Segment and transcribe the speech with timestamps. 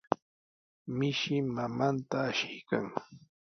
[0.97, 2.85] Mishi mamanta ashiykan.